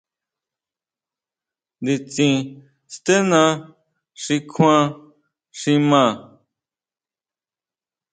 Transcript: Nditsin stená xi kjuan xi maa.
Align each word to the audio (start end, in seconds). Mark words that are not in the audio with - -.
Nditsin 1.83 2.35
stená 2.93 3.41
xi 4.21 4.35
kjuan 4.51 4.83
xi 5.59 5.73
maa. 5.89 6.11